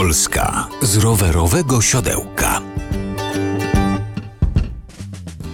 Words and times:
Polska 0.00 0.68
z 0.82 0.96
rowerowego 0.96 1.80
siodełka. 1.82 2.62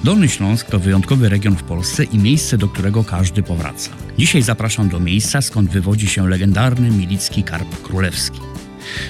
Dolny 0.05 0.29
Śląsk 0.29 0.67
to 0.71 0.79
wyjątkowy 0.79 1.29
region 1.29 1.57
w 1.57 1.63
Polsce 1.63 2.05
i 2.05 2.19
miejsce, 2.19 2.59
do 2.59 2.69
którego 2.69 3.05
każdy 3.05 3.43
powraca. 3.43 3.91
Dzisiaj 4.19 4.43
zapraszam 4.43 4.89
do 4.89 5.01
miejsca, 5.01 5.43
skąd 5.43 5.71
wywodzi 5.71 6.09
się 6.09 6.29
legendarny 6.29 6.91
milicki 6.91 7.43
karp 7.43 7.83
królewski. 7.83 8.41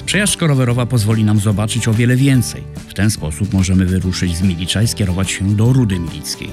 Przejażdżka 0.06 0.46
rowerowa 0.46 0.86
pozwoli 0.86 1.24
nam 1.24 1.40
zobaczyć 1.40 1.88
o 1.88 1.94
wiele 1.94 2.16
więcej. 2.16 2.62
W 2.88 2.94
ten 2.94 3.10
sposób 3.10 3.52
możemy 3.52 3.86
wyruszyć 3.86 4.36
z 4.36 4.42
Milicza 4.42 4.82
i 4.82 4.88
skierować 4.88 5.30
się 5.30 5.56
do 5.56 5.72
Rudy 5.72 5.98
Milickiej. 5.98 6.48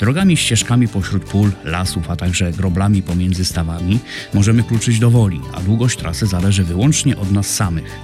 Drogami, 0.00 0.36
ścieżkami 0.36 0.88
pośród 0.88 1.24
pól, 1.24 1.52
lasów, 1.64 2.10
a 2.10 2.16
także 2.16 2.52
groblami 2.52 3.02
pomiędzy 3.02 3.44
stawami 3.44 3.98
możemy 4.34 4.62
kluczyć 4.62 4.98
do 4.98 5.10
woli, 5.10 5.40
a 5.54 5.60
długość 5.60 5.98
trasy 5.98 6.26
zależy 6.26 6.64
wyłącznie 6.64 7.16
od 7.16 7.32
nas 7.32 7.54
samych. 7.54 8.00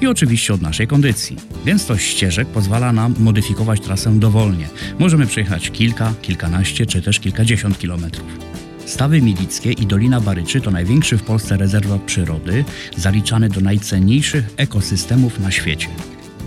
I 0.00 0.06
oczywiście 0.06 0.54
od 0.54 0.62
naszej 0.62 0.86
kondycji. 0.86 1.36
Gęstość 1.64 2.06
ścieżek 2.06 2.48
pozwala 2.48 2.92
nam 2.92 3.14
modyfikować 3.18 3.80
trasę 3.80 4.18
dowolnie. 4.18 4.68
Możemy 4.98 5.26
przejechać 5.26 5.70
kilka, 5.70 6.14
kilkanaście 6.22 6.86
czy 6.86 7.02
też 7.02 7.20
kilkadziesiąt 7.20 7.78
kilometrów. 7.78 8.41
Stawy 8.86 9.22
Milickie 9.22 9.72
i 9.72 9.86
Dolina 9.86 10.20
Baryczy 10.20 10.60
to 10.60 10.70
największy 10.70 11.18
w 11.18 11.22
Polsce 11.22 11.56
rezerwat 11.56 12.02
przyrody, 12.02 12.64
zaliczany 12.96 13.48
do 13.48 13.60
najcenniejszych 13.60 14.50
ekosystemów 14.56 15.40
na 15.40 15.50
świecie. 15.50 15.88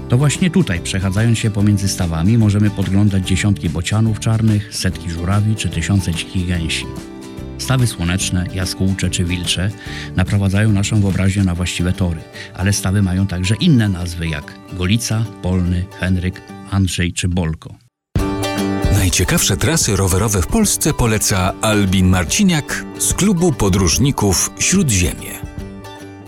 To 0.09 0.17
właśnie 0.17 0.49
tutaj, 0.49 0.79
przechadzając 0.79 1.39
się 1.39 1.51
pomiędzy 1.51 1.87
stawami, 1.87 2.37
możemy 2.37 2.69
podglądać 2.69 3.27
dziesiątki 3.27 3.69
bocianów 3.69 4.19
czarnych, 4.19 4.75
setki 4.75 5.09
żurawi 5.09 5.55
czy 5.55 5.69
tysiące 5.69 6.13
dzikich 6.13 6.47
gęsi. 6.47 6.85
Stawy 7.57 7.87
słoneczne, 7.87 8.45
jaskółcze 8.53 9.09
czy 9.09 9.25
wilcze 9.25 9.71
naprowadzają 10.15 10.71
naszą 10.71 11.01
wyobraźnię 11.01 11.43
na 11.43 11.55
właściwe 11.55 11.93
tory, 11.93 12.19
ale 12.53 12.73
stawy 12.73 13.01
mają 13.01 13.27
także 13.27 13.55
inne 13.55 13.89
nazwy 13.89 14.27
jak 14.27 14.59
Golica, 14.73 15.25
Polny, 15.41 15.85
Henryk, 15.99 16.41
Andrzej 16.71 17.13
czy 17.13 17.27
Bolko. 17.27 17.84
Najciekawsze 19.05 19.57
trasy 19.57 19.95
rowerowe 19.95 20.41
w 20.41 20.47
Polsce 20.47 20.93
poleca 20.93 21.53
Albin 21.61 22.07
Marciniak 22.07 22.85
z 22.99 23.13
klubu 23.13 23.51
podróżników 23.51 24.51
Śródziemie. 24.59 25.31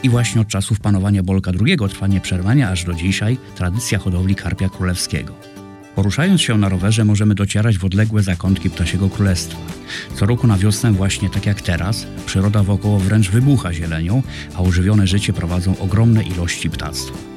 I 0.04 0.10
właśnie 0.10 0.42
od 0.42 0.48
czasów 0.48 0.80
panowania 0.80 1.24
Bolka 1.24 1.52
II 1.66 1.78
trwa 1.90 2.08
nieprzerwanie 2.08 2.70
aż 2.70 2.84
do 2.84 2.94
dzisiaj 2.94 3.38
tradycja 3.56 4.00
hodowli 4.00 4.36
karpia 4.36 4.70
królewskiego. 4.70 5.34
Poruszając 5.96 6.42
się 6.42 6.58
na 6.58 6.70
rowerze 6.70 7.06
możemy 7.06 7.36
docierać 7.36 7.78
w 7.78 7.86
odległe 7.86 8.24
zakątki 8.24 8.70
ptasiego 8.70 9.10
królestwa. 9.10 9.60
Co 10.16 10.26
roku 10.26 10.48
na 10.48 10.58
wiosnę, 10.58 10.92
właśnie 10.92 11.30
tak 11.30 11.46
jak 11.46 11.62
teraz, 11.62 12.08
przyroda 12.26 12.64
wokoło 12.64 13.00
wręcz 13.00 13.30
wybucha 13.30 13.74
zielenią, 13.74 14.24
a 14.56 14.62
ożywione 14.62 15.08
życie 15.08 15.34
prowadzą 15.34 15.78
ogromne 15.78 16.24
ilości 16.24 16.70
ptactwa. 16.70 17.37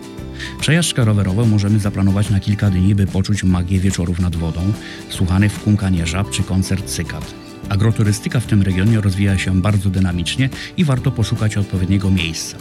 Przejażdżkę 0.61 1.05
rowerową 1.05 1.47
możemy 1.47 1.79
zaplanować 1.79 2.31
na 2.31 2.41
kilka 2.41 2.71
dni, 2.71 2.95
by 2.95 3.07
poczuć 3.07 3.45
magię 3.45 3.81
wieczorów 3.81 4.21
nad 4.21 4.37
wodą, 4.37 4.73
słuchanych 5.09 5.53
w 5.53 5.65
kumkanie 5.65 6.07
żab 6.07 6.31
czy 6.31 6.43
koncert 6.43 6.87
cykat. 6.87 7.35
Agroturystyka 7.69 8.41
w 8.41 8.47
tym 8.47 8.63
regionie 8.63 9.01
rozwija 9.01 9.39
się 9.39 9.63
bardzo 9.63 9.91
dynamicznie 9.91 10.49
i 10.77 10.85
warto 10.85 11.11
poszukać 11.11 11.57
odpowiedniego 11.57 12.11
miejsca. 12.11 12.57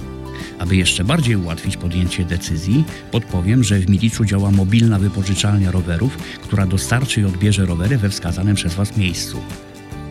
Aby 0.59 0.75
jeszcze 0.75 1.03
bardziej 1.03 1.35
ułatwić 1.35 1.77
podjęcie 1.77 2.25
decyzji, 2.25 2.83
podpowiem, 3.11 3.63
że 3.63 3.79
w 3.79 3.89
Miliczu 3.89 4.25
działa 4.25 4.51
mobilna 4.51 4.99
wypożyczalnia 4.99 5.71
rowerów, 5.71 6.17
która 6.17 6.65
dostarczy 6.65 7.21
i 7.21 7.25
odbierze 7.25 7.65
rowery 7.65 7.97
we 7.97 8.09
wskazanym 8.09 8.55
przez 8.55 8.73
Was 8.73 8.97
miejscu. 8.97 9.37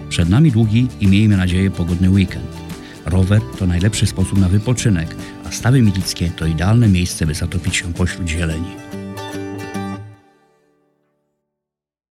Przed 0.08 0.28
nami 0.28 0.52
długi 0.52 0.88
i 1.00 1.06
miejmy 1.06 1.36
nadzieję 1.36 1.70
pogodny 1.70 2.10
weekend. 2.10 2.67
Rower 3.08 3.40
to 3.58 3.66
najlepszy 3.66 4.06
sposób 4.06 4.38
na 4.38 4.48
wypoczynek, 4.48 5.16
a 5.44 5.50
stawy 5.52 5.82
milickie 5.82 6.30
to 6.30 6.46
idealne 6.46 6.88
miejsce, 6.88 7.26
by 7.26 7.34
zatopić 7.34 7.76
się 7.76 7.92
pośród 7.92 8.28
zieleni. 8.28 8.87